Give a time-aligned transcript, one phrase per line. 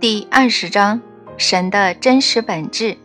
[0.00, 0.98] 第二十章：
[1.36, 2.96] 神的真实本质。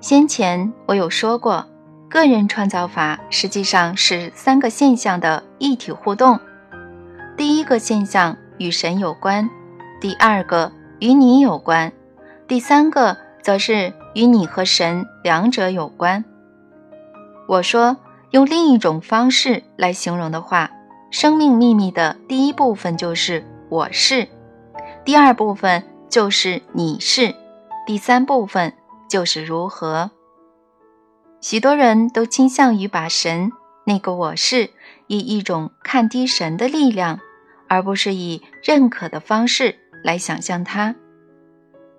[0.00, 1.66] 先前我有说过，
[2.08, 6.40] 个人创造法实际上是三个现象的一体互动。
[7.36, 9.46] 第一个现象与神有关，
[10.00, 11.92] 第二个与你有关，
[12.48, 16.24] 第三个则是与你和神两者有关。
[17.46, 17.98] 我说，
[18.30, 20.70] 用另一种方式来形容的话，
[21.10, 24.26] 生命秘密的第一部分就是我是。
[25.06, 27.32] 第二部分就是你是，
[27.86, 28.72] 第三部分
[29.08, 30.10] 就是如何。
[31.40, 33.52] 许多人都倾向于把神
[33.84, 34.70] 那个我是
[35.06, 37.20] 以一种看低神的力量，
[37.68, 40.96] 而不是以认可的方式来想象它。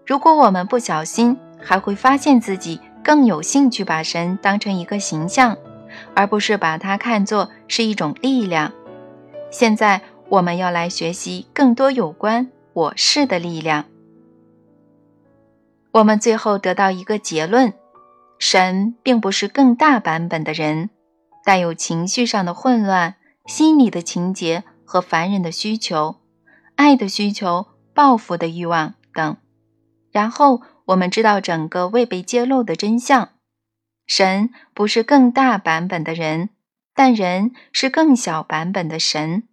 [0.05, 5.55] 如果我们不小心，还会发现自己更有兴趣把神当成一个形象，
[6.13, 8.73] 而不是把它看作是一种力量。
[9.49, 12.52] 现在我们要来学习更多有关。
[12.77, 13.86] 我是的力量。
[15.94, 17.73] 我们最后得到一个结论：
[18.38, 20.92] 神并不是更大版本的人，
[21.44, 23.16] 带有情绪上的混乱、
[23.48, 26.17] 心理的情节和烦人的需求、
[26.75, 29.38] 爱的需求、报复的欲望等。
[30.11, 33.30] 然后我们知道整个未被揭露的真相：
[34.05, 36.52] 神不是更大版本的人，
[36.94, 39.48] 但人是更小版本的神。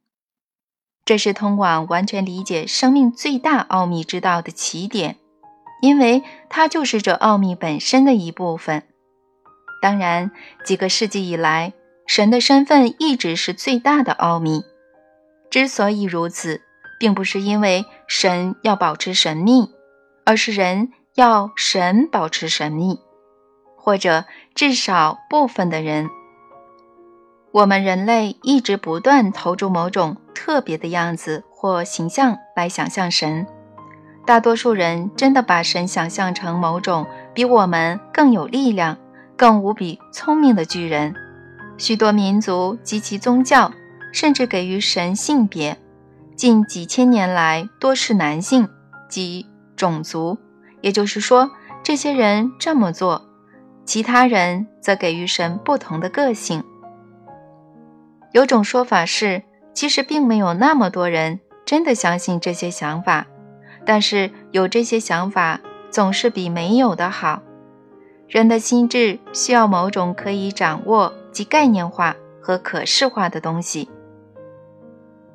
[1.05, 5.17] 这是通往完全理解生命最大奥秘之道的起点，
[5.83, 8.83] 因为它就是这奥秘本身的一部分。
[9.83, 10.31] 当然，
[10.65, 11.75] 几个世纪以来，
[12.07, 14.63] 神的身份一直是最大的奥秘。
[15.51, 16.63] 之所以如此，
[16.99, 19.69] 并不是因为神要保持神秘，
[20.25, 22.99] 而是人要神保持神秘，
[23.77, 24.25] 或者
[24.55, 26.09] 至少部分的人。
[27.53, 33.47] 我们人类一直不断投注某种特别的样子或形象来想象神。
[34.27, 38.99] 大多数人真的把神想象成某种比我们更有力量、
[39.39, 41.15] 更无比聪明的巨人。
[41.79, 43.73] 许多民族及其宗教
[44.13, 45.79] 甚至给予神性别，
[46.37, 48.69] 近几千年来多是男性
[49.09, 50.37] 及种族。
[50.83, 51.51] 也就是说，
[51.83, 53.31] 这些人这么做，
[53.87, 56.63] 其他人则给予神不同的个性。
[58.33, 59.43] 有种说法是，
[59.75, 63.27] 其实并没有那么多人真的相信这些想法，
[63.85, 67.43] 但是有这些想法总是比没有的好。
[68.29, 73.91] 人的心智需要某种可以掌握及概念化和可视化的东西。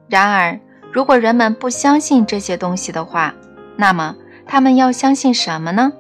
[0.07, 0.59] 然而，
[0.91, 3.35] 如果人们不相信这些东西的话，
[3.75, 4.16] 那么
[4.47, 5.94] 他们要相信什么呢？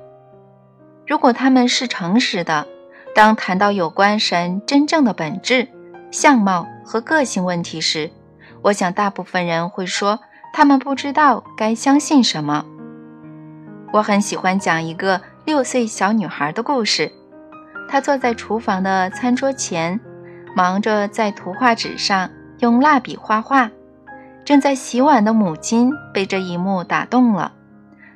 [1.05, 2.65] 如果他们是诚实的，
[3.13, 5.67] 当谈到有关神真正的本质、
[6.09, 8.09] 相貌，和个性问题时，
[8.61, 10.19] 我想大部分人会说
[10.53, 12.65] 他们不知道该相信什么。
[13.91, 17.11] 我很喜欢讲一个六岁小女孩的故事。
[17.87, 19.99] 她坐在厨房的餐桌前，
[20.55, 23.71] 忙着在图画纸上用蜡笔画画。
[24.45, 27.53] 正在洗碗的母亲被这一幕打动了，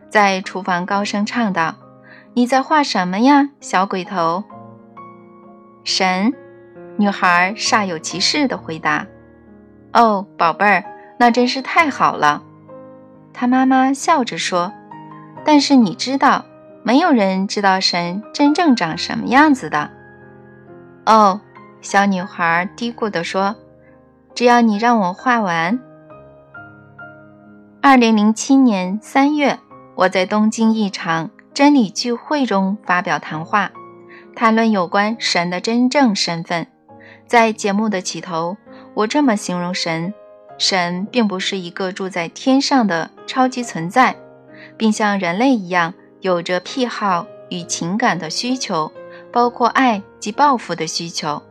[0.09, 1.75] 在厨房高声唱道
[2.33, 4.43] ：“你在画什么呀，小鬼头？”
[5.83, 6.33] 神。
[6.97, 9.07] 女孩煞有其事地回答
[9.93, 10.83] ：“哦，宝贝儿，
[11.17, 12.43] 那真是太好了。”
[13.33, 14.73] 她妈妈笑着说
[15.45, 16.45] ：“但是你知道，
[16.83, 19.89] 没有人知道神真正长什么样子的。”
[21.05, 21.41] 哦，
[21.81, 23.55] 小女孩嘀咕地说
[24.33, 25.79] ：“只要你让我画完。”
[27.81, 29.59] 二零零七年三月，
[29.95, 33.71] 我在东京一场真理聚会中发表谈话，
[34.35, 36.67] 谈论有关神的真正身份。
[37.27, 38.55] 在节目的起头，
[38.93, 40.13] 我这么形容神：
[40.57, 44.15] 神并不是一个住在天上的超级存在，
[44.77, 48.91] 并像人类一样有着癖好与情感的需求，
[49.31, 51.41] 包括爱及报复的需求。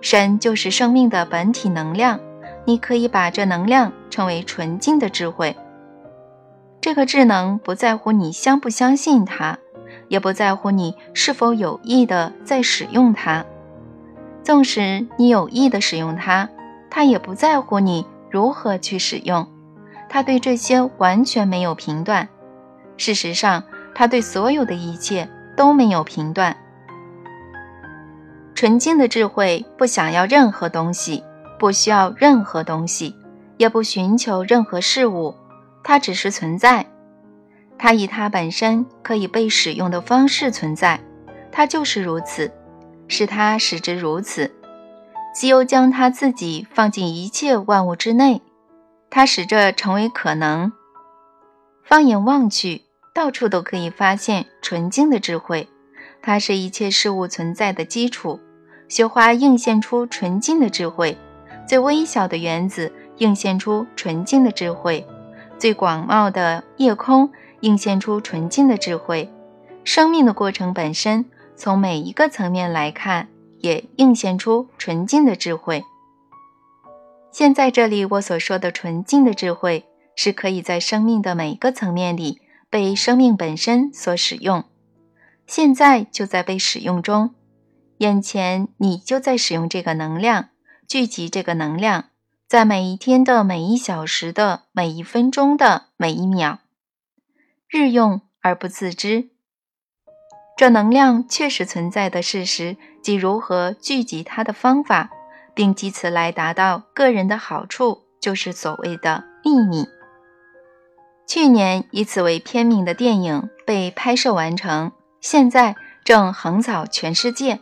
[0.00, 2.20] 神就是生命的本体能量，
[2.64, 5.56] 你可以把这能量称为纯净的智慧。
[6.80, 9.58] 这个智能不在乎你相不相信它，
[10.08, 13.44] 也不在乎你是否有意的在使用它。
[14.44, 16.48] 纵使你有意的使用它，
[16.90, 19.48] 它也不在乎你如何去使用，
[20.08, 22.28] 它对这些完全没有评断。
[22.98, 23.64] 事实上，
[23.94, 25.26] 它对所有的一切
[25.56, 26.54] 都没有评断。
[28.54, 31.24] 纯净的智慧不想要任何东西，
[31.58, 33.16] 不需要任何东西，
[33.56, 35.34] 也不寻求任何事物，
[35.82, 36.84] 它只是存在。
[37.78, 41.00] 它以它本身可以被使用的方式存在，
[41.50, 42.52] 它就是如此。
[43.08, 44.52] 是他使之如此，
[45.34, 48.42] 即又将他自己放进一切万物之内，
[49.10, 50.72] 他使这成为可能。
[51.82, 52.82] 放眼望去，
[53.14, 55.68] 到处都可以发现纯净的智慧，
[56.22, 58.40] 它是一切事物存在的基础。
[58.88, 61.16] 雪花映现出纯净的智慧，
[61.66, 65.06] 最微小的原子映现出纯净的智慧，
[65.58, 67.30] 最广袤的夜空
[67.60, 69.30] 映现出纯净的智慧。
[69.84, 73.28] 生命的过程本身，从每一个层面来看，
[73.60, 75.84] 也映现出纯净的智慧。
[77.30, 82.40] 现在这里我所说的纯净的智慧，是可以在生命的每一个层面里
[82.70, 84.64] 被生命本身所使用，
[85.46, 87.34] 现在就在被使用中，
[87.98, 90.50] 眼前你就在使用这个能量，
[90.86, 92.10] 聚集这个能量，
[92.46, 96.58] 在每一天的每一小时的每一分钟的每一秒，
[97.68, 99.30] 日用而不自知。
[100.56, 105.10] 这能量确实存在的事实及如何聚集它的方法，
[105.52, 109.84] 并藉此来达到个人的好处，就是所谓的秘密。
[111.26, 115.74] 去年以此为片名的电影被拍摄完成，现在
[116.04, 117.58] 正横扫全世界。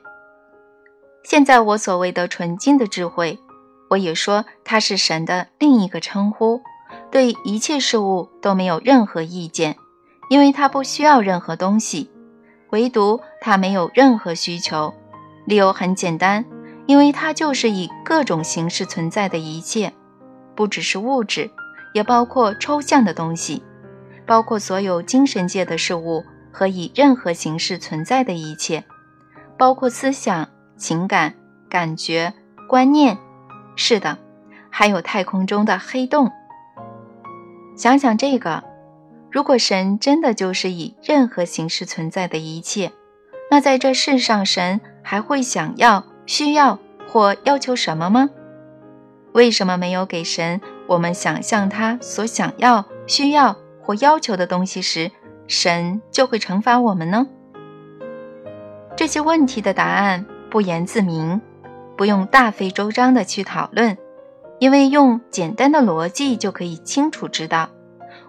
[1.24, 3.38] 现在我所谓的纯净的智慧，
[3.88, 6.60] 我也说它是神的另一个称呼，
[7.10, 9.76] 对一切事物都没有任何意见，
[10.28, 12.10] 因为它不需要任何东西。
[12.72, 14.94] 唯独它没有任何需求，
[15.44, 16.44] 理由很简单，
[16.86, 19.92] 因为它就是以各种形式存在的一切，
[20.54, 21.50] 不只是物质，
[21.92, 23.62] 也包括抽象的东西，
[24.26, 28.82] 包括所有精神界的事物和以任何形式存在的一切，
[29.58, 30.48] 包括思想、
[30.78, 31.34] 情感、
[31.68, 32.32] 感觉、
[32.66, 33.18] 观念。
[33.76, 34.16] 是的，
[34.70, 36.30] 还有太空中的黑洞。
[37.76, 38.71] 想想这个。
[39.32, 42.92] 如果神真的就是以任何形式存在的一切，
[43.50, 48.28] 那在这世上，神还会想要、需要或要求什么吗？
[49.32, 55.10] 为什么没有给神我们想象他所想要、需要或要求的东西时，
[55.46, 57.26] 神就会惩罚我们呢？
[58.94, 61.40] 这些问题的答案不言自明，
[61.96, 63.96] 不用大费周章的去讨论，
[64.58, 67.70] 因为用简单的逻辑就可以清楚知道。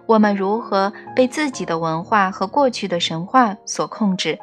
[0.06, 4.38] 我们如何被自己的文化和过去的神话所控制？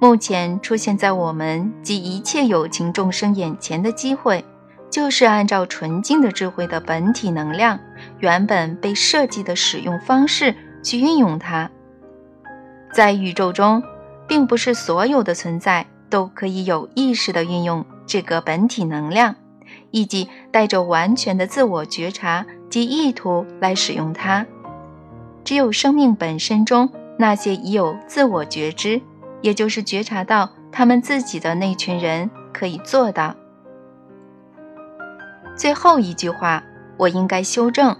[0.00, 4.44] 目前出现在我们及一切有情众生眼前的机会，
[4.88, 7.80] 就是按照纯净的智慧的本体能量
[8.20, 11.68] 原本被设计的使用方式去运用它。
[12.92, 13.82] 在宇宙中，
[14.28, 19.34] 并不是所有的存在都可以有意识地运用这个本体能量。
[19.90, 24.46] 以及带着完全的自我觉察及意图来使用它，
[25.44, 29.00] 只有生命本身中那些已有自我觉知，
[29.40, 33.34] 也就是觉察到他们自己的那群人可以做到。
[35.56, 36.62] 最后一句话，
[36.96, 37.96] 我应该修正，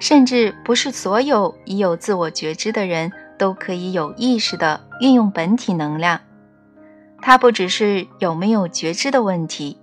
[0.00, 6.20] 甚至不是所有已有自我觉知的人都可以有意识的运用本体能量，
[7.20, 9.78] 它不只是有没有觉知的问题。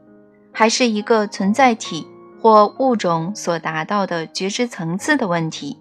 [0.56, 2.08] 还是一个存在体
[2.44, 5.80] 或物种所达到的觉知层次的问题。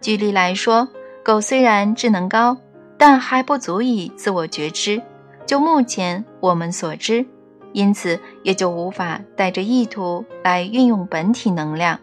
[0.00, 0.88] 举例来说，
[1.22, 2.56] 狗虽然智能高，
[2.96, 5.02] 但还不足以自我觉知。
[5.44, 7.26] 就目前我们所知，
[7.74, 12.00] 因此也就无法带着意图来运用本体能量。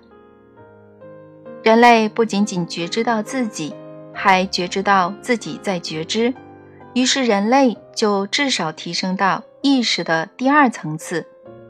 [1.63, 3.73] 人类不仅仅觉知到自己，
[4.13, 6.31] 还觉知到自己在觉知，
[6.93, 11.25] 于是人类就至少提升到意识的第二层次。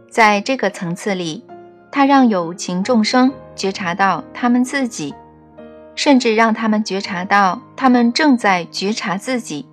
[0.10, 1.45] 在这个层次里，
[1.96, 5.16] 他让有情众生觉察到他们自己，
[5.96, 9.66] 甚至让他们觉察到他们正在觉察自己。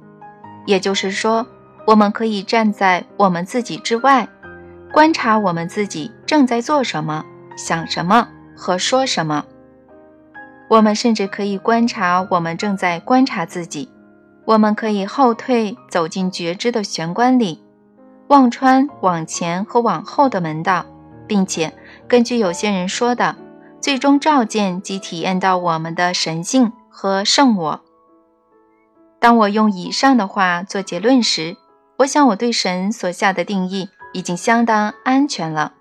[0.65, 1.45] 也就是说，
[1.85, 4.29] 我们可以站在我们自己之外，
[4.93, 7.25] 观察我们自己正在做什么、
[7.57, 9.45] 想什么和说什么。
[10.69, 13.91] 我们甚至可以观察我们正在观察自己。
[14.45, 17.61] 我们可以后退，走进觉知的玄关里。
[18.29, 20.87] 望穿往前和往后的门道，
[21.27, 21.73] 并且
[22.13, 23.37] 根据有些人说的，
[23.81, 27.81] 最终照见及体验到我们的神性和圣我。
[29.19, 31.57] 当我用以上的话做结论时，
[31.97, 35.73] 我想我对神所下的定义已经相当安全了。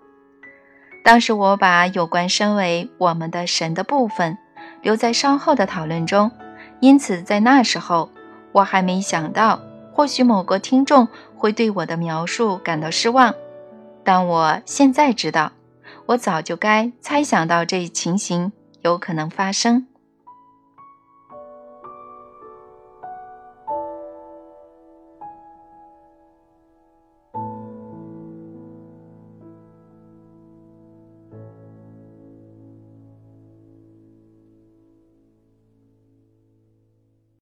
[1.03, 4.37] 当时我把有关身为我们的神的部分
[4.81, 6.31] 留在稍后的讨论中，
[6.79, 8.09] 因此在那时候
[8.53, 9.59] 我还没想到。
[9.91, 13.35] 或许某个听众会对我的描述感到失望，
[14.05, 15.51] 但我现在知道，
[16.07, 19.90] 我早就该猜想到这一情形有可能发生。